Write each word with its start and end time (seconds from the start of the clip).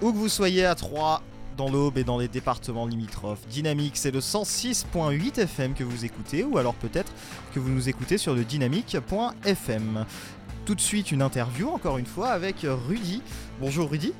Où 0.00 0.12
que 0.12 0.16
vous 0.16 0.28
soyez 0.28 0.64
à 0.64 0.76
Troyes, 0.76 1.22
dans 1.56 1.68
l'Aube 1.68 1.98
et 1.98 2.04
dans 2.04 2.18
les 2.18 2.28
départements 2.28 2.86
limitrophes. 2.86 3.44
Dynamique, 3.48 3.96
c'est 3.96 4.12
le 4.12 4.20
106.8 4.20 5.40
FM 5.40 5.74
que 5.74 5.82
vous 5.82 6.04
écoutez, 6.04 6.44
ou 6.44 6.56
alors 6.56 6.74
peut-être 6.74 7.12
que 7.52 7.58
vous 7.58 7.68
nous 7.68 7.88
écoutez 7.88 8.16
sur 8.16 8.32
le 8.32 8.44
dynamique.fm. 8.44 10.04
Tout 10.64 10.74
de 10.76 10.80
suite, 10.80 11.10
une 11.10 11.20
interview, 11.20 11.68
encore 11.68 11.98
une 11.98 12.06
fois, 12.06 12.28
avec 12.28 12.64
Rudy. 12.88 13.22
Bonjour 13.60 13.90
Rudy. 13.90 14.12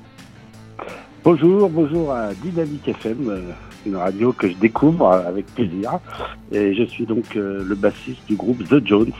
Bonjour, 1.23 1.69
bonjour 1.69 2.11
à 2.11 2.33
Dynamique 2.33 2.89
FM, 2.89 3.29
euh, 3.29 3.41
une 3.85 3.95
radio 3.95 4.33
que 4.33 4.49
je 4.49 4.55
découvre 4.55 5.09
avec 5.09 5.45
plaisir. 5.47 5.99
Et 6.51 6.73
je 6.73 6.83
suis 6.83 7.05
donc 7.05 7.37
euh, 7.37 7.63
le 7.63 7.75
bassiste 7.75 8.25
du 8.27 8.35
groupe 8.35 8.67
The 8.67 8.85
Jones, 8.85 9.13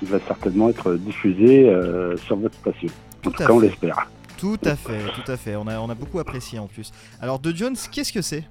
qui 0.00 0.06
va 0.06 0.18
certainement 0.26 0.70
être 0.70 0.94
diffusé 0.94 1.68
euh, 1.68 2.16
sur 2.16 2.34
votre 2.36 2.56
station. 2.56 2.88
En 3.24 3.30
tout, 3.30 3.36
cas, 3.36 3.50
on 3.50 3.60
l'espère. 3.60 4.08
Tout 4.38 4.58
à 4.64 4.76
fait, 4.76 5.00
tout 5.14 5.30
à 5.30 5.36
fait. 5.36 5.56
On 5.56 5.66
a, 5.66 5.78
on 5.78 5.90
a 5.90 5.94
beaucoup 5.94 6.18
apprécié 6.18 6.58
en 6.58 6.66
plus. 6.66 6.92
Alors, 7.20 7.40
The 7.40 7.54
Jones, 7.54 7.76
qu'est-ce 7.92 8.12
que 8.12 8.22
c'est? 8.22 8.44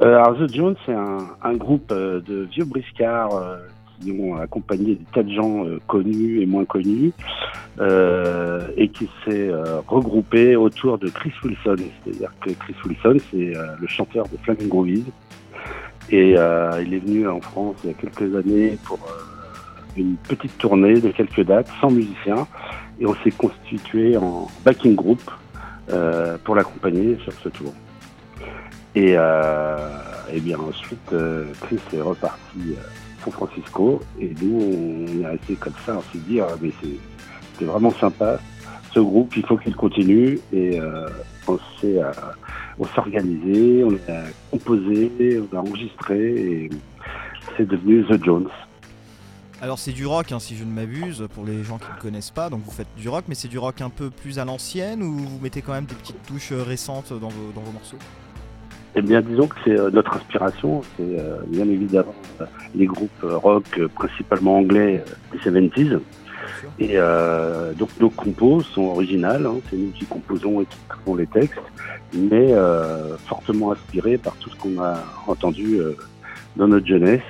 Alors, 0.00 0.38
The 0.38 0.52
Jones, 0.52 0.76
c'est 0.86 0.94
un, 0.94 1.54
groupe 1.54 1.92
de 1.92 2.48
vieux 2.52 2.64
briscards 2.64 3.58
qui 4.00 4.12
ont 4.12 4.36
accompagné 4.36 4.94
des 4.94 5.04
tas 5.12 5.22
de 5.22 5.32
gens 5.32 5.64
connus 5.86 6.40
et 6.40 6.46
moins 6.46 6.64
connus 6.64 7.12
euh, 7.80 8.68
et 8.76 8.88
qui 8.88 9.08
s'est 9.24 9.48
euh, 9.48 9.80
regroupé 9.88 10.56
autour 10.56 10.98
de 10.98 11.08
Chris 11.08 11.32
Wilson. 11.42 11.76
C'est-à-dire 12.04 12.30
que 12.42 12.50
Chris 12.50 12.74
Wilson, 12.84 13.16
c'est 13.30 13.56
euh, 13.56 13.66
le 13.80 13.86
chanteur 13.86 14.28
de 14.28 14.36
Flaming 14.42 14.68
Groovies. 14.68 15.04
Et 16.10 16.32
il 16.32 16.94
est 16.94 16.98
venu 16.98 17.26
en 17.26 17.40
France 17.40 17.76
il 17.84 17.90
y 17.90 17.92
a 17.92 17.96
quelques 17.96 18.36
années 18.36 18.76
pour 18.84 18.98
une 19.96 20.16
petite 20.16 20.58
tournée 20.58 21.00
de 21.00 21.08
quelques 21.10 21.44
dates 21.44 21.70
sans 21.80 21.90
musiciens. 21.90 22.46
Et 23.00 23.06
on 23.06 23.14
s'est 23.24 23.30
constitué 23.30 24.16
en 24.16 24.48
backing 24.64 24.94
group 24.94 25.22
pour 26.44 26.54
l'accompagner 26.54 27.18
sur 27.24 27.32
ce 27.32 27.48
tour. 27.48 27.72
Et, 28.94 29.12
et 29.12 30.40
bien 30.40 30.58
ensuite, 30.58 31.14
Chris 31.62 31.80
est 31.92 32.00
reparti 32.00 32.76
à 32.78 33.24
San 33.24 33.32
Francisco. 33.32 34.00
Et 34.20 34.32
nous, 34.40 34.60
on 34.60 35.22
est 35.22 35.26
resté 35.26 35.54
comme 35.54 35.74
ça, 35.84 35.98
on 35.98 36.12
s'est 36.12 36.22
dit, 36.26 36.40
ah, 36.40 36.48
mais 36.60 36.70
c'est 37.58 37.64
vraiment 37.64 37.92
sympa. 37.92 38.38
Ce 38.92 39.00
groupe, 39.00 39.34
il 39.36 39.46
faut 39.46 39.56
qu'il 39.56 39.74
continue 39.74 40.38
et 40.52 40.78
euh, 40.78 41.08
on 41.48 41.58
s'est 41.80 42.02
euh, 42.02 42.12
organisé, 42.96 43.84
on 43.84 43.94
a 44.12 44.24
composé, 44.50 45.40
on 45.40 45.56
a 45.56 45.60
enregistré 45.60 46.18
et 46.18 46.70
c'est 47.56 47.66
devenu 47.66 48.04
The 48.04 48.22
Jones. 48.22 48.48
Alors 49.62 49.78
c'est 49.78 49.92
du 49.92 50.04
rock, 50.06 50.32
hein, 50.32 50.40
si 50.40 50.56
je 50.56 50.64
ne 50.64 50.70
m'abuse, 50.70 51.26
pour 51.34 51.46
les 51.46 51.62
gens 51.62 51.78
qui 51.78 51.86
ne 51.96 52.00
connaissent 52.00 52.32
pas. 52.32 52.50
Donc 52.50 52.60
vous 52.64 52.70
faites 52.70 52.88
du 52.96 53.08
rock, 53.08 53.24
mais 53.28 53.34
c'est 53.34 53.48
du 53.48 53.58
rock 53.58 53.80
un 53.80 53.90
peu 53.90 54.10
plus 54.10 54.38
à 54.38 54.44
l'ancienne 54.44 55.02
ou 55.02 55.16
vous 55.16 55.38
mettez 55.40 55.62
quand 55.62 55.72
même 55.72 55.86
des 55.86 55.94
petites 55.94 56.22
touches 56.26 56.52
euh, 56.52 56.62
récentes 56.62 57.12
dans 57.12 57.28
vos, 57.28 57.52
dans 57.54 57.60
vos 57.62 57.72
morceaux? 57.72 57.98
Eh 58.94 59.00
bien, 59.00 59.22
disons 59.22 59.46
que 59.46 59.56
c'est 59.64 59.76
notre 59.90 60.14
inspiration, 60.16 60.82
c'est 60.98 61.16
bien 61.46 61.66
évidemment 61.66 62.14
les 62.74 62.84
groupes 62.84 63.22
rock 63.22 63.80
principalement 63.94 64.58
anglais 64.58 65.02
des 65.32 65.38
70s, 65.38 65.98
et 66.78 66.92
euh, 66.94 67.72
donc 67.74 67.90
nos 68.00 68.10
compos 68.10 68.62
sont 68.62 68.82
originales, 68.82 69.46
hein. 69.46 69.56
c'est 69.70 69.76
nous 69.76 69.90
qui 69.90 70.04
composons 70.04 70.62
et 70.62 70.66
qui 70.66 70.76
créons 70.88 71.14
les 71.16 71.26
textes, 71.26 71.60
mais 72.14 72.52
euh, 72.52 73.16
fortement 73.26 73.72
inspirés 73.72 74.18
par 74.18 74.34
tout 74.36 74.50
ce 74.50 74.56
qu'on 74.56 74.82
a 74.82 74.98
entendu 75.26 75.76
euh, 75.76 75.96
dans 76.56 76.68
notre 76.68 76.86
jeunesse 76.86 77.20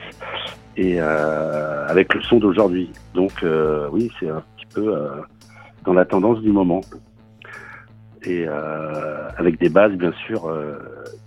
et 0.77 1.01
avec 1.01 2.15
le 2.15 2.23
son 2.23 2.39
d'aujourd'hui. 2.39 2.91
Donc 3.15 3.45
oui, 3.93 4.11
c'est 4.19 4.29
un 4.29 4.43
petit 4.57 4.67
peu 4.75 4.95
dans 5.85 5.95
la 5.95 6.05
tendance 6.05 6.41
du 6.41 6.51
moment. 6.51 6.81
Et 8.25 8.47
avec 9.37 9.59
des 9.59 9.69
bases 9.69 9.93
bien 9.93 10.13
sûr 10.27 10.51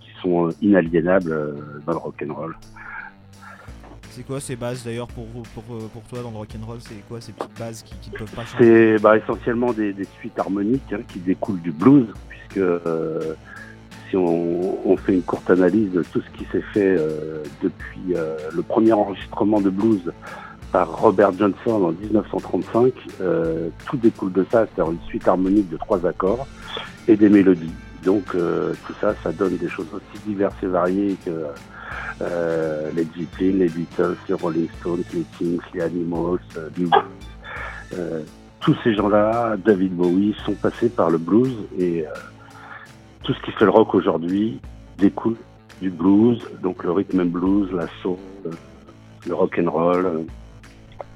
qui 0.00 0.10
sont 0.20 0.50
inaliénables 0.60 1.54
dans 1.86 1.92
le 1.92 1.98
rock 1.98 2.24
and 2.26 2.34
roll. 2.34 2.56
C'est 4.16 4.22
quoi 4.22 4.40
ces 4.40 4.56
bases 4.56 4.82
d'ailleurs 4.82 5.08
pour, 5.08 5.26
pour, 5.26 5.62
pour, 5.62 6.02
toi 6.04 6.22
dans 6.22 6.30
le 6.30 6.38
rock'n'roll 6.38 6.78
C'est 6.80 7.06
quoi 7.06 7.20
ces 7.20 7.32
petites 7.32 7.58
bases 7.58 7.82
qui 7.82 8.10
ne 8.10 8.16
peuvent 8.16 8.34
pas 8.34 8.46
changer? 8.46 8.96
C'est 8.96 9.02
bah, 9.02 9.18
essentiellement 9.18 9.74
des, 9.74 9.94
suites 10.18 10.38
harmoniques 10.38 10.90
hein, 10.90 11.00
qui 11.06 11.18
découlent 11.18 11.60
du 11.60 11.70
blues, 11.70 12.06
puisque 12.26 12.56
euh, 12.56 13.34
on, 14.16 14.96
fait 14.96 15.12
une 15.14 15.22
courte 15.22 15.50
analyse 15.50 15.92
de 15.92 16.02
tout 16.02 16.20
ce 16.20 16.38
qui 16.38 16.44
s'est 16.50 16.64
fait 16.72 16.96
euh, 16.98 17.42
depuis 17.62 18.14
euh, 18.14 18.36
le 18.54 18.62
premier 18.62 18.92
enregistrement 18.92 19.60
de 19.60 19.70
blues 19.70 20.12
par 20.72 21.00
Robert 21.00 21.32
Johnson 21.32 21.84
en 21.84 21.92
1935, 21.92 22.92
tout 23.86 23.96
découle 23.96 24.32
de 24.32 24.44
ça, 24.50 24.66
c'est-à-dire 24.66 24.92
une 24.92 25.06
suite 25.06 25.28
harmonique 25.28 25.70
de 25.70 25.76
trois 25.76 26.04
accords 26.04 26.46
et 27.06 27.16
des 27.16 27.28
mélodies. 27.28 27.72
Donc 28.04 28.24
tout 28.32 28.92
ça, 29.00 29.14
ça 29.22 29.32
donne 29.32 29.56
des 29.56 29.68
choses 29.68 29.86
aussi 29.94 30.22
diverses 30.26 30.56
et 30.62 30.66
variées 30.66 31.16
que 31.24 31.30
euh, 32.22 32.90
les 32.94 33.04
Zeppelin, 33.04 33.58
les 33.58 33.68
Beatles, 33.68 34.16
les 34.28 34.34
Rolling 34.34 34.68
Stones, 34.80 35.04
les 35.12 35.24
Kings, 35.36 35.60
les 35.74 35.82
Animals, 35.82 36.38
euh, 36.56 36.70
euh, 37.94 38.22
tous 38.60 38.76
ces 38.82 38.94
gens-là, 38.94 39.56
David 39.58 39.94
Bowie, 39.94 40.34
sont 40.44 40.54
passés 40.54 40.88
par 40.88 41.10
le 41.10 41.18
blues 41.18 41.54
et 41.78 42.04
tout 43.26 43.34
ce 43.34 43.40
qui 43.42 43.52
fait 43.52 43.64
le 43.64 43.70
rock 43.70 43.94
aujourd'hui 43.94 44.60
découle 44.98 45.36
du 45.82 45.90
blues, 45.90 46.38
donc 46.62 46.82
le 46.84 46.92
rhythm 46.92 47.20
and 47.20 47.26
blues, 47.26 47.70
la 47.72 47.86
soul, 48.00 48.16
le 49.26 49.34
rock 49.34 49.60
and 49.62 49.70
roll, 49.70 50.24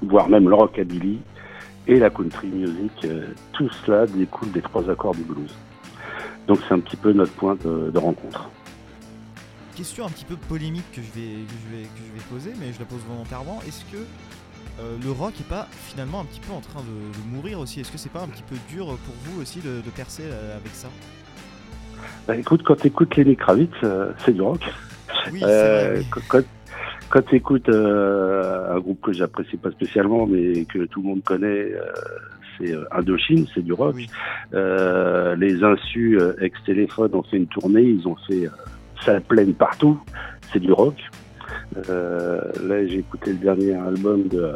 voire 0.03 0.29
même 0.29 0.47
le 0.47 0.55
rockabilly 0.55 1.19
et 1.87 1.97
la 1.97 2.09
country 2.09 2.47
music. 2.47 3.07
tout 3.53 3.69
cela 3.85 4.05
découle 4.05 4.51
des 4.51 4.61
trois 4.61 4.87
accords 4.89 5.15
du 5.15 5.23
blues. 5.23 5.55
Donc 6.47 6.59
c'est 6.67 6.73
un 6.73 6.79
petit 6.79 6.97
peu 6.97 7.11
notre 7.13 7.31
point 7.33 7.55
de 7.55 7.97
rencontre 7.97 8.49
question 9.81 10.05
un 10.05 10.09
petit 10.09 10.25
peu 10.25 10.35
polémique 10.35 10.85
que 10.91 11.01
je 11.01 11.19
vais, 11.19 11.87
poser, 12.29 12.53
mais 12.59 12.71
je 12.71 12.79
la 12.79 12.85
pose 12.85 13.01
volontairement. 13.07 13.61
Est-ce 13.67 13.83
que 13.85 13.97
euh, 14.79 14.97
le 15.03 15.11
rock 15.11 15.33
est 15.39 15.49
pas 15.49 15.67
finalement 15.87 16.19
un 16.19 16.25
petit 16.25 16.39
peu 16.39 16.53
en 16.53 16.61
train 16.61 16.81
de, 16.81 17.35
mourir 17.35 17.59
aussi? 17.59 17.79
Est-ce 17.79 17.91
que 17.91 17.97
c'est 17.97 18.11
pas 18.11 18.21
un 18.21 18.27
petit 18.27 18.43
peu 18.43 18.55
dur 18.69 18.85
pour 18.85 19.15
vous 19.23 19.41
aussi 19.41 19.59
de, 19.59 19.81
percer 19.95 20.23
euh, 20.25 20.55
avec 20.55 20.71
ça? 20.73 20.89
Bah, 22.27 22.35
écoute, 22.35 22.63
quand 22.63 22.75
tu 22.75 22.87
écoutes 22.87 23.15
Lenny 23.15 23.35
Kravitz, 23.35 23.71
euh, 23.83 24.11
c'est 24.25 24.33
du 24.33 24.41
rock. 24.41 24.61
Oui, 25.31 25.41
Quand, 26.29 26.39
quand 27.09 27.21
tu 27.23 27.35
écoutes 27.35 27.69
un 27.69 28.79
groupe 28.79 29.01
que 29.01 29.13
j'apprécie 29.13 29.57
pas 29.57 29.71
spécialement, 29.71 30.25
mais 30.25 30.65
que 30.65 30.85
tout 30.85 31.01
le 31.01 31.09
monde 31.09 31.23
connaît, 31.23 31.73
c'est 32.57 32.73
Indochine, 32.91 33.45
c'est 33.53 33.63
du 33.63 33.73
rock. 33.73 33.95
les 34.53 35.63
Insus 35.63 36.19
ex-téléphone 36.39 37.13
ont 37.13 37.23
fait 37.23 37.37
une 37.37 37.47
tournée, 37.47 37.83
ils 37.83 38.07
ont 38.07 38.15
fait 38.27 38.49
ça 39.03 39.19
pleine 39.19 39.53
partout, 39.53 39.99
c'est 40.51 40.59
du 40.59 40.71
rock. 40.71 40.95
Euh, 41.89 42.41
là, 42.63 42.85
j'ai 42.85 42.99
écouté 42.99 43.31
le 43.31 43.37
dernier 43.37 43.73
album 43.73 44.27
de, 44.27 44.51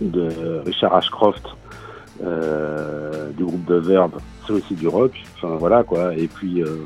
de 0.00 0.60
Richard 0.64 0.94
Ashcroft 0.94 1.46
euh, 2.22 3.30
du 3.30 3.44
groupe 3.44 3.64
de 3.66 3.76
Verve, 3.76 4.18
c'est 4.46 4.52
aussi 4.52 4.74
du 4.74 4.88
rock. 4.88 5.12
Enfin 5.36 5.56
voilà 5.56 5.82
quoi. 5.84 6.14
Et 6.14 6.28
puis 6.28 6.62
euh, 6.62 6.84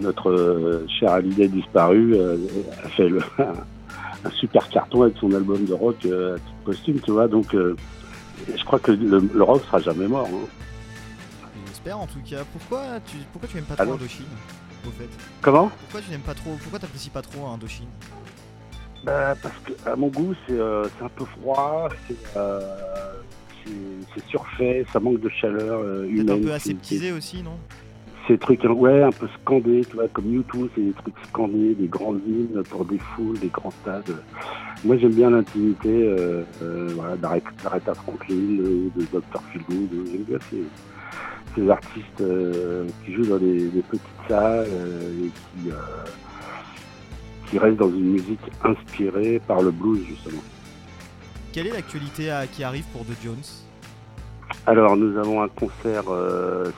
notre 0.00 0.84
cher 0.98 1.12
Hallyday 1.12 1.48
disparu 1.48 2.16
a 2.84 2.88
fait 2.88 3.08
le, 3.08 3.20
un 3.38 4.30
super 4.30 4.68
carton 4.68 5.02
avec 5.02 5.16
son 5.18 5.32
album 5.32 5.64
de 5.64 5.74
rock 5.74 6.06
à 6.06 6.36
posthume, 6.64 7.00
tu 7.00 7.12
vois. 7.12 7.28
Donc 7.28 7.54
je 7.54 8.64
crois 8.64 8.78
que 8.78 8.92
le, 8.92 9.42
rock 9.42 9.62
sera 9.64 9.78
jamais 9.78 10.08
mort. 10.08 10.28
Hein. 10.32 11.48
J'espère 11.66 11.98
en 11.98 12.06
tout 12.06 12.20
cas. 12.28 12.44
Pourquoi 12.52 13.00
tu 13.06 13.16
pourquoi 13.32 13.48
tu 13.48 13.58
aimes 13.58 13.64
pas 13.64 13.76
trop 13.76 13.92
Indochine 13.94 14.26
Comment? 15.40 15.70
Pourquoi 15.80 16.00
tu 16.00 16.10
n'aimes 16.10 16.20
pas 16.20 16.34
trop 16.34 16.56
Pourquoi 16.60 16.78
t'apprécies 16.78 17.10
pas 17.10 17.22
trop 17.22 17.46
Indochine? 17.46 17.88
Bah, 19.04 19.34
parce 19.42 19.54
que 19.64 19.72
à 19.88 19.96
mon 19.96 20.08
goût 20.08 20.34
c'est 20.46 20.58
euh, 20.58 20.84
un 21.02 21.08
peu 21.08 21.26
froid, 21.26 21.90
euh, 22.36 22.60
c'est 24.14 24.24
surfait, 24.26 24.84
ça 24.92 25.00
manque 25.00 25.20
de 25.20 25.28
chaleur 25.28 25.80
euh, 25.80 26.06
humaine. 26.08 26.30
un 26.30 26.46
peu 26.46 26.52
aseptisé 26.52 27.12
aussi, 27.12 27.42
non? 27.42 27.58
Ces 28.26 28.38
trucs, 28.38 28.64
ouais, 28.64 29.02
un 29.02 29.12
peu 29.12 29.28
scandés, 29.42 29.82
tu 29.84 29.96
vois, 29.96 30.08
comme 30.08 30.32
YouTube, 30.32 30.68
c'est 30.74 30.80
des 30.80 30.92
trucs 30.94 31.14
scandés, 31.28 31.74
des 31.74 31.88
grandes 31.88 32.22
villes 32.26 32.62
pour 32.70 32.86
des 32.86 32.98
foules, 32.98 33.38
des 33.38 33.48
grands 33.48 33.70
stades. 33.70 34.16
Moi 34.82 34.96
j'aime 34.96 35.12
bien 35.12 35.28
l'intimité, 35.28 36.10
voilà, 36.94 37.16
d'Aretha 37.16 37.94
Franklin, 37.94 38.34
de 38.34 39.02
Dr. 39.12 39.42
Philgood, 39.52 40.08
j'aime 40.10 40.22
bien 40.22 40.38
ces 40.50 40.62
ces 41.54 41.70
artistes 41.70 42.20
euh, 42.20 42.86
qui 43.04 43.14
jouent 43.14 43.26
dans 43.26 43.38
des, 43.38 43.68
petites 43.88 44.02
salles 44.28 44.66
euh, 44.68 45.24
et 45.24 45.28
qui, 45.28 45.70
euh, 45.70 45.74
qui 47.48 47.58
restent 47.58 47.78
dans 47.78 47.90
une 47.90 48.12
musique 48.12 48.40
inspirée 48.64 49.40
par 49.46 49.62
le 49.62 49.70
blues 49.70 50.04
justement. 50.08 50.42
Quelle 51.54 51.68
est 51.68 51.72
l'actualité 51.72 52.32
qui 52.50 52.64
arrive 52.64 52.82
pour 52.92 53.02
The 53.02 53.16
Jones? 53.22 53.36
Alors, 54.66 54.96
nous 54.96 55.16
avons 55.16 55.40
un 55.40 55.46
concert 55.46 56.02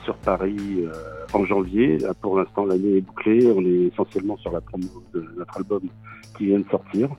sur 0.03 0.15
Paris 0.17 0.85
en 1.33 1.45
janvier. 1.45 1.97
Pour 2.21 2.37
l'instant, 2.37 2.63
l'année 2.63 2.97
est 2.97 3.01
bouclée. 3.01 3.51
On 3.55 3.65
est 3.65 3.91
essentiellement 3.91 4.37
sur 4.37 4.51
la 4.51 4.61
promo 4.61 4.85
de 5.15 5.25
notre 5.35 5.57
album 5.57 5.81
qui 6.37 6.45
vient 6.45 6.59
de 6.59 6.69
sortir. 6.69 7.09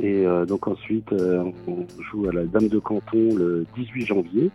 Et 0.00 0.24
donc 0.48 0.66
ensuite, 0.66 1.12
on 1.12 1.86
joue 2.10 2.28
à 2.28 2.32
la 2.32 2.44
Dame 2.46 2.66
de 2.66 2.80
Canton 2.80 3.36
le 3.36 3.64
18 3.76 4.06
janvier. 4.06 4.50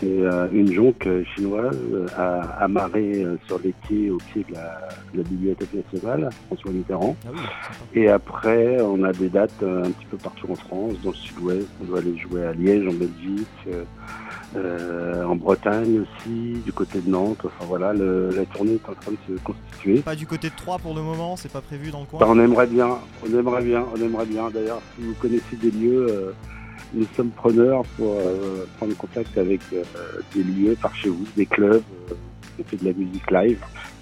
C'est 0.00 0.06
euh, 0.06 0.48
une 0.52 0.72
jonque 0.72 1.08
chinoise 1.34 1.76
euh, 1.92 2.42
amarrée 2.58 3.24
sur 3.46 3.60
les 3.60 3.74
quais 3.86 4.10
au 4.10 4.18
pied 4.18 4.44
de 4.48 4.54
la, 4.54 5.22
Bibliothèque 5.22 5.72
nationale, 5.72 6.28
François 6.46 6.72
Mitterrand. 6.72 7.16
Ah 7.26 7.30
et 7.94 8.08
après, 8.08 8.80
on 8.80 9.04
a 9.04 9.12
des 9.12 9.28
dates 9.28 9.62
un 9.62 9.90
petit 9.90 10.06
peu 10.10 10.16
partout 10.16 10.48
en 10.50 10.56
France, 10.56 10.94
dans 11.02 11.10
le 11.10 11.16
sud-ouest. 11.16 11.68
On 11.80 11.84
doit 11.84 11.98
aller 12.00 12.16
jouer 12.18 12.44
à 12.44 12.52
Liège, 12.52 12.86
en 12.88 12.92
Belgique, 12.92 13.68
en 14.54 15.36
Bretagne 15.36 16.00
aussi, 16.00 16.58
du 16.64 16.72
côté 16.72 17.00
de 17.00 17.08
Nantes. 17.08 17.38
Enfin 17.44 17.64
voilà, 17.66 17.92
la 17.92 18.44
tournée 18.46 18.74
est 18.74 18.88
en 18.88 18.94
train 18.94 19.12
de 19.12 19.34
se 19.34 19.40
constituer. 19.42 20.00
Pas 20.00 20.16
du 20.16 20.26
côté 20.26 20.50
de 20.50 20.54
Troyes 20.56 20.78
pour 20.78 20.94
le 20.94 21.02
moment, 21.02 21.36
c'est 21.36 21.52
pas 21.52 21.60
prévu 21.60 21.90
dans 21.90 22.00
le 22.00 22.06
coin 22.06 22.18
bah, 22.18 22.26
On 22.28 22.38
aimerait 22.38 22.66
bien, 22.66 22.98
on 23.24 23.38
aimerait 23.38 23.62
bien, 23.62 23.84
on 23.94 24.00
aimerait 24.00 24.26
bien. 24.26 24.50
D'ailleurs, 24.50 24.80
si 24.96 25.04
vous 25.04 25.14
connaissez 25.14 25.56
des 25.56 25.70
lieux 25.70 26.34
nous 26.94 27.06
sommes 27.16 27.30
preneurs 27.30 27.82
pour 27.96 28.14
euh, 28.14 28.66
prendre 28.78 28.96
contact 28.96 29.36
avec 29.36 29.60
euh, 29.72 29.82
des 30.34 30.42
lieux 30.42 30.76
par 30.80 30.94
chez 30.94 31.08
vous, 31.08 31.26
des 31.36 31.46
clubs, 31.46 31.82
euh, 32.10 32.62
de 32.72 32.84
la 32.84 32.92
musique 32.92 33.30
live, 33.30 33.58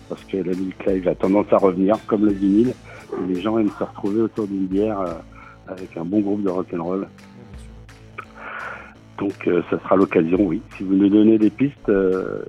parce 0.09 0.23
que 0.25 0.37
la 0.37 0.53
musique 0.55 0.85
live 0.87 1.09
a 1.09 1.15
tendance 1.15 1.47
à 1.53 1.57
revenir, 1.57 1.97
comme 2.07 2.27
le 2.27 2.33
vinyle. 2.33 2.75
Et 3.13 3.35
les 3.35 3.41
gens 3.41 3.59
aiment 3.59 3.73
se 3.79 3.85
retrouver 3.85 4.23
autour 4.23 4.47
d'une 4.47 4.67
bière 4.67 4.99
avec 5.69 5.95
un 5.97 6.05
bon 6.05 6.21
groupe 6.21 6.43
de 6.43 6.49
rock'n'roll. 6.49 7.07
Donc 9.19 9.49
ça 9.71 9.79
sera 9.79 9.97
l'occasion, 9.97 10.39
oui. 10.41 10.63
Si 10.77 10.83
vous 10.83 10.95
nous 10.95 11.11
donnez 11.11 11.37
des 11.37 11.51
pistes, 11.51 11.93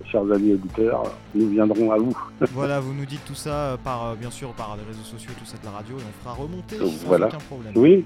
chers 0.09 0.21
amis 0.31 0.53
auditeurs, 0.53 1.03
nous 1.35 1.49
viendrons 1.49 1.91
à 1.91 1.97
vous. 1.97 2.17
voilà, 2.53 2.79
vous 2.79 2.93
nous 2.93 3.05
dites 3.05 3.23
tout 3.25 3.35
ça 3.35 3.77
par 3.83 4.15
bien 4.15 4.31
sûr 4.31 4.53
par 4.53 4.77
les 4.77 4.83
réseaux 4.83 5.03
sociaux, 5.03 5.31
tout 5.37 5.45
ça 5.45 5.57
de 5.57 5.65
la 5.65 5.71
radio, 5.71 5.97
et 5.97 6.01
on 6.01 6.23
fera 6.23 6.33
remonter 6.33 6.77
sans 6.77 7.05
voilà. 7.05 7.27
aucun 7.27 7.37
problème. 7.39 7.73
Oui, 7.75 8.05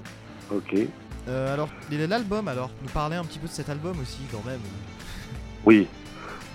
ok. 0.52 0.88
Euh, 1.28 1.52
alors, 1.52 1.68
l'album, 1.90 2.48
alors, 2.48 2.70
nous 2.82 2.88
parler 2.88 3.16
un 3.16 3.24
petit 3.24 3.38
peu 3.38 3.46
de 3.46 3.52
cet 3.52 3.68
album 3.68 3.98
aussi, 4.00 4.22
quand 4.32 4.44
même. 4.46 4.60
Oui. 5.64 5.86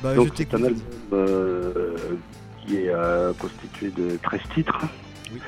Bah, 0.01 0.15
Donc, 0.15 0.29
c'est 0.35 0.53
un 0.53 0.63
album 0.63 0.81
euh, 1.13 1.95
qui 2.65 2.77
est 2.77 2.89
euh, 2.89 3.33
constitué 3.33 3.91
de 3.91 4.17
13 4.21 4.41
titres. 4.53 4.79
Oui. 5.31 5.39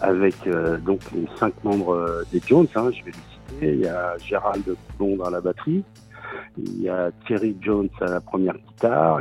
avec 0.00 0.34
donc 0.82 1.00
les 1.12 1.28
5 1.38 1.52
membres 1.62 2.24
des 2.32 2.40
Jones, 2.46 2.66
hein, 2.74 2.90
je 2.90 3.04
vais 3.04 3.10
les 3.10 3.12
citer. 3.12 3.74
Il 3.74 3.80
y 3.80 3.86
a 3.86 4.16
Gérald 4.18 4.64
Coulon 4.96 5.22
à 5.24 5.30
la 5.30 5.42
batterie, 5.42 5.84
il 6.56 6.80
y 6.80 6.88
a 6.88 7.10
Thierry 7.26 7.54
Jones 7.60 7.90
à 8.00 8.06
la 8.06 8.20
première 8.20 8.56
guitare, 8.56 9.20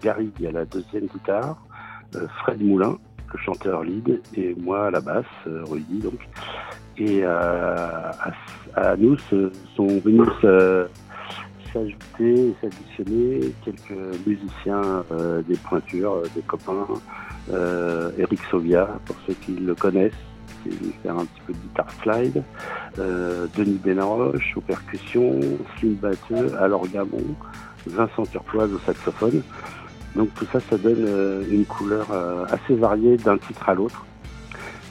Gary 0.00 0.30
à 0.46 0.52
la 0.52 0.64
deuxième 0.66 1.06
guitare, 1.06 1.56
Fred 2.42 2.62
Moulin, 2.62 2.96
le 3.32 3.38
chanteur 3.40 3.82
lead, 3.82 4.20
et 4.36 4.54
moi 4.56 4.86
à 4.86 4.90
la 4.92 5.00
basse, 5.00 5.24
Rudy 5.46 5.98
donc. 5.98 6.20
Et 6.96 7.20
euh, 7.24 8.10
à, 8.74 8.96
nous 8.96 9.16
sont 9.76 9.86
venus 10.04 10.28
s'ajouter 11.72 12.48
et 12.48 12.54
s'additionner 12.60 13.52
quelques 13.64 14.26
musiciens 14.26 15.04
euh, 15.10 15.42
des 15.42 15.56
pointures, 15.56 16.14
euh, 16.14 16.26
des 16.34 16.42
copains. 16.42 16.86
Eric 18.16 18.40
Sovia, 18.50 18.88
pour 19.04 19.16
ceux 19.26 19.34
qui 19.34 19.52
le 19.52 19.74
connaissent, 19.74 20.12
faire 21.02 21.18
un 21.18 21.26
petit 21.26 21.40
peu 21.46 21.52
de 21.52 21.58
guitare 21.58 21.90
slide. 22.02 22.42
Denis 22.96 23.80
Benaroche 23.84 24.56
aux 24.56 24.62
percussions, 24.62 25.40
Slim 25.76 25.94
Batteux 25.96 26.56
à 26.58 26.68
l'orgamon, 26.68 27.22
Vincent 27.86 28.24
Turpoise 28.24 28.72
au 28.72 28.78
saxophone. 28.78 29.42
Donc 30.16 30.32
tout 30.36 30.46
ça, 30.52 30.60
ça 30.70 30.78
donne 30.78 31.44
une 31.50 31.66
couleur 31.66 32.06
assez 32.50 32.74
variée 32.76 33.18
d'un 33.18 33.36
titre 33.36 33.68
à 33.68 33.74
l'autre. 33.74 34.06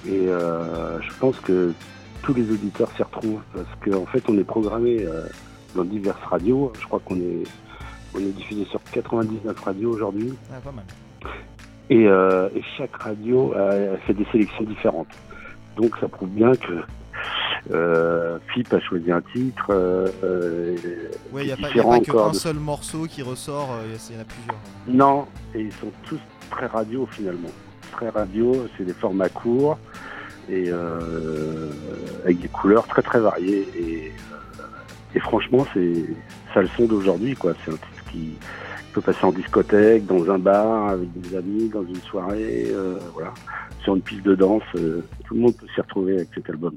Et 0.08 0.28
je 0.28 1.20
pense 1.20 1.40
que 1.40 1.74
tous 2.24 2.34
les 2.34 2.50
auditeurs 2.50 2.90
s'y 2.96 3.04
retrouvent 3.04 3.42
parce 3.54 3.68
qu'en 3.84 4.06
fait 4.06 4.24
on 4.30 4.38
est 4.38 4.44
programmé 4.44 5.04
euh, 5.04 5.28
dans 5.76 5.84
diverses 5.84 6.24
radios. 6.24 6.72
Je 6.80 6.86
crois 6.86 7.02
qu'on 7.04 7.18
est, 7.18 7.44
on 8.16 8.20
est 8.20 8.36
diffusé 8.36 8.66
sur 8.66 8.82
99 8.92 9.60
radios 9.60 9.92
aujourd'hui. 9.92 10.34
Ah, 10.52 10.60
pas 10.64 10.72
mal. 10.72 10.86
Et, 11.90 12.08
euh, 12.08 12.50
chaque 12.78 12.96
radio 12.96 13.54
a, 13.54 13.98
fait 14.08 14.14
des 14.14 14.26
sélections 14.32 14.64
différentes. 14.64 15.10
Donc 15.76 15.98
ça 16.00 16.08
prouve 16.08 16.30
bien 16.30 16.54
que 16.56 16.82
euh, 17.72 18.40
FIP 18.54 18.74
a 18.74 18.80
choisi 18.80 19.12
un 19.12 19.22
titre. 19.22 19.68
Euh, 19.70 20.08
oui, 21.34 21.42
il 21.42 21.46
n'y 21.48 21.52
a, 21.52 21.58
pas, 21.58 22.00
qu'un 22.00 22.34
seul 22.34 22.56
morceau 22.56 23.06
qui 23.06 23.22
ressort, 23.22 23.70
il 23.86 24.16
y, 24.16 24.18
en 24.18 24.22
a 24.22 24.26
plusieurs. 24.26 24.58
Non, 24.88 25.28
et 25.54 25.62
ils 25.62 25.74
sont 25.74 25.92
tous 26.04 26.20
très 26.52 26.68
radio 26.68 27.06
finalement. 27.12 27.52
Très 27.92 28.10
radio, 28.10 28.66
c'est 28.78 28.86
des 28.86 28.94
formats 28.94 29.30
courts 29.30 29.78
et 30.50 30.66
euh, 30.68 31.70
avec 32.24 32.40
des 32.40 32.48
couleurs 32.48 32.88
très 32.88 33.02
très 33.02 33.20
variées. 33.20 33.68
Et, 33.78 34.12
euh, 34.32 34.64
et 35.16 35.20
franchement, 35.20 35.66
c'est 35.74 36.06
ça 36.54 36.62
le 36.62 36.68
son 36.70 36.86
d'aujourd'hui, 36.86 37.36
quoi. 37.36 37.54
C'est 37.64 37.72
un 37.72 37.76
titre 37.76 38.12
qui 38.12 38.34
peut 38.94 39.02
passer 39.02 39.26
en 39.26 39.32
discothèque, 39.32 40.06
dans 40.06 40.30
un 40.30 40.38
bar, 40.38 40.90
avec 40.90 41.12
des 41.20 41.36
amis, 41.36 41.70
dans 41.70 41.84
une 41.84 42.02
soirée, 42.02 42.68
euh, 42.70 43.00
voilà, 43.14 43.34
sur 43.84 43.96
une 43.96 44.02
piste 44.02 44.24
de 44.24 44.36
danse. 44.36 44.64
tout 44.74 45.34
le 45.34 45.40
monde 45.40 45.56
peut 45.56 45.68
s'y 45.74 45.82
retrouver 45.82 46.16
avec 46.16 46.30
cet 46.34 46.50
album. 46.50 46.76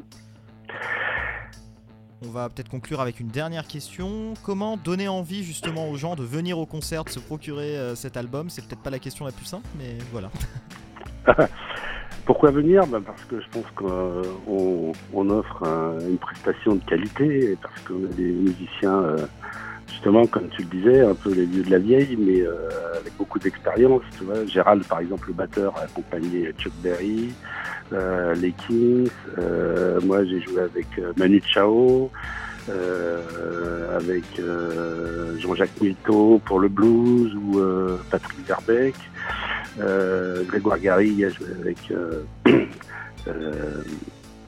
On 2.25 2.31
va 2.31 2.49
peut-être 2.49 2.71
conclure 2.71 3.01
avec 3.03 3.21
une 3.21 3.29
dernière 3.29 3.67
question. 3.67 4.33
Comment 4.43 4.79
donner 4.79 5.07
envie 5.07 5.45
justement 5.45 5.91
aux 5.91 5.97
gens 5.97 6.17
de 6.17 6.23
venir 6.23 6.59
au 6.59 6.65
concert, 6.65 7.05
de 7.05 7.11
se 7.11 7.21
procurer 7.21 7.77
cet 7.95 8.17
album? 8.17 8.49
C'est 8.49 8.67
peut-être 8.67 8.83
pas 8.83 8.91
la 8.91 8.99
question 8.99 9.27
la 9.27 9.33
plus 9.33 9.45
simple, 9.45 9.69
mais 9.79 9.99
voilà. 10.13 10.31
Pourquoi 12.27 12.51
venir 12.51 12.85
ben 12.89 13.01
Parce 13.01 13.23
que 13.25 13.41
je 13.41 13.47
pense 13.53 13.71
qu'on 13.77 14.93
on 15.15 15.31
offre 15.31 15.63
une 16.01 16.19
prestation 16.19 16.75
de 16.75 16.81
qualité, 16.85 17.57
parce 17.63 17.81
qu'on 17.83 18.05
a 18.05 18.13
des 18.17 18.33
musiciens, 18.33 18.99
euh, 18.99 19.17
justement, 19.89 20.27
comme 20.27 20.49
tu 20.49 20.63
le 20.63 20.69
disais, 20.69 21.01
un 21.03 21.15
peu 21.15 21.33
les 21.33 21.45
vieux 21.45 21.63
de 21.63 21.71
la 21.71 21.79
vieille, 21.79 22.17
mais 22.19 22.41
euh, 22.41 22.69
avec 22.99 23.17
beaucoup 23.17 23.39
d'expérience. 23.39 24.03
Tu 24.19 24.25
vois, 24.25 24.45
Gérald, 24.45 24.85
par 24.89 24.99
exemple, 24.99 25.29
le 25.29 25.35
batteur, 25.35 25.77
a 25.79 25.83
accompagné 25.83 26.53
Chuck 26.59 26.73
Berry, 26.83 27.33
euh, 27.93 28.35
les 28.35 28.51
Kings. 28.51 29.09
moi, 30.05 30.25
j'ai 30.25 30.41
joué 30.41 30.63
avec 30.63 30.89
Manu 31.17 31.41
Chao. 31.47 32.11
avec 33.95 34.25
Jean-Jacques 35.39 35.81
Milteau 35.81 36.41
pour 36.45 36.59
le 36.59 36.69
blues 36.69 37.33
ou 37.37 37.61
Patrick 38.11 38.45
Verbeck. 38.49 38.97
Euh, 39.79 40.45
Grégoire 40.45 40.79
Gary 40.79 41.25
a 41.25 41.29
joué 41.29 41.47
avec 41.61 41.77
euh, 41.91 42.23
euh, 43.29 43.83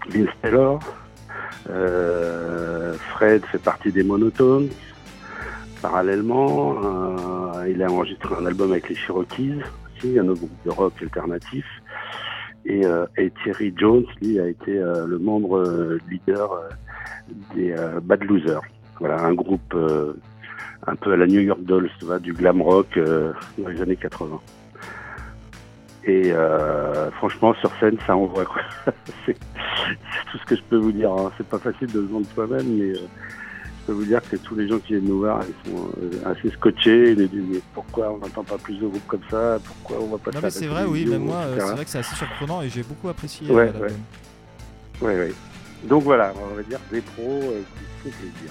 Vince 0.09 0.29
Taylor. 0.43 0.81
Fred 3.11 3.45
fait 3.47 3.63
partie 3.63 3.93
des 3.93 4.03
Monotones. 4.03 4.69
Parallèlement, 5.83 7.55
il 7.67 7.83
a 7.83 7.91
enregistré 7.91 8.35
un 8.35 8.47
album 8.47 8.73
avec 8.73 8.89
les 8.89 8.95
Cherokees, 8.95 9.61
aussi, 9.97 10.19
un 10.19 10.29
autre 10.29 10.41
groupe 10.41 10.65
de 10.65 10.71
rock 10.71 10.93
alternatif. 11.03 11.67
Et, 12.65 12.83
Thierry 13.43 13.75
Jones, 13.77 14.07
lui, 14.21 14.41
a 14.41 14.49
été 14.49 14.73
le 14.73 15.19
membre 15.19 15.99
leader 16.11 16.51
des 17.55 17.75
Bad 18.03 18.25
Losers. 18.25 18.63
Voilà, 18.99 19.21
un 19.21 19.35
groupe 19.35 19.77
un 20.87 20.97
peu 20.97 21.13
à 21.13 21.17
la 21.17 21.27
New 21.27 21.41
York 21.41 21.63
Dolls, 21.63 21.91
du 22.21 22.33
glam 22.33 22.63
rock 22.63 22.99
dans 23.59 23.69
les 23.69 23.83
années 23.83 23.97
80. 23.97 24.41
Et 26.09 26.33
euh, 26.33 27.11
franchement, 27.13 27.55
sur 27.61 27.71
scène, 27.79 27.99
ça 28.07 28.17
envoie. 28.17 28.47
c'est 29.27 29.35
tout 29.35 30.39
ce 30.39 30.45
que 30.47 30.57
je 30.57 30.63
peux 30.63 30.79
vous 30.79 30.91
dire. 30.91 31.13
Hein. 31.13 31.31
C'est 31.37 31.47
pas 31.47 31.59
facile 31.59 31.89
de 31.89 32.01
se 32.01 32.11
vendre 32.11 32.27
soi-même, 32.35 32.67
mais 32.67 32.93
euh, 32.93 32.95
je 32.95 33.87
peux 33.87 33.93
vous 33.93 34.07
dire 34.07 34.23
que 34.23 34.37
tous 34.37 34.55
les 34.55 34.67
gens 34.69 34.79
qui 34.79 34.95
viennent 34.95 35.05
nous 35.05 35.19
voir, 35.19 35.43
ils 35.47 35.71
sont 35.71 35.91
euh, 36.01 36.33
assez 36.33 36.49
scotchés. 36.49 37.11
Ils 37.11 37.29
disent 37.29 37.45
mais 37.51 37.61
pourquoi 37.75 38.11
on 38.11 38.19
n'entend 38.19 38.43
pas 38.43 38.57
plus 38.57 38.77
de 38.77 38.87
groupes 38.87 39.07
comme 39.07 39.21
ça? 39.31 39.59
Pourquoi 39.63 39.99
on 40.01 40.07
voit 40.07 40.19
pas 40.19 40.31
non, 40.31 40.41
mais 40.43 40.49
C'est 40.49 40.67
vrai, 40.67 40.85
oui, 40.85 41.05
même 41.05 41.25
moi, 41.25 41.45
c'est 41.59 41.73
vrai 41.73 41.85
que 41.85 41.91
c'est 41.91 41.99
assez 41.99 42.17
surprenant 42.17 42.63
et 42.63 42.71
j'ai 42.71 42.83
beaucoup 42.83 43.11
apprécié. 43.11 43.47
Ouais, 43.51 43.71
ouais. 43.79 43.93
ouais, 45.03 45.19
ouais. 45.19 45.33
Donc 45.85 46.05
voilà, 46.05 46.33
on 46.51 46.55
va 46.55 46.63
dire 46.63 46.81
des 46.91 47.03
pros 47.03 47.53
qui 48.03 48.11
font 48.11 48.17
plaisir. 48.17 48.51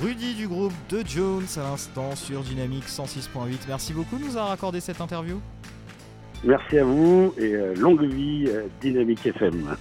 Rudy 0.00 0.34
du 0.34 0.46
groupe 0.46 0.72
de 0.88 1.02
Jones 1.04 1.46
à 1.56 1.62
l'instant 1.70 2.14
sur 2.14 2.42
Dynamique 2.42 2.86
106.8. 2.86 3.58
Merci 3.66 3.92
beaucoup 3.92 4.18
de 4.18 4.24
nous 4.24 4.36
avoir 4.36 4.52
accordé 4.52 4.78
cette 4.78 5.00
interview. 5.00 5.40
Merci 6.44 6.78
à 6.78 6.84
vous 6.84 7.32
et 7.38 7.54
euh, 7.54 7.74
longue 7.74 8.04
vie 8.04 8.44
euh, 8.48 8.66
Dynamique 8.80 9.26
FM. 9.26 9.76